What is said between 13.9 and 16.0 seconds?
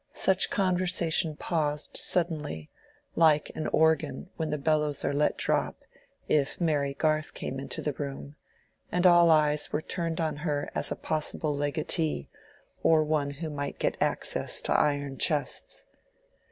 access to iron chests.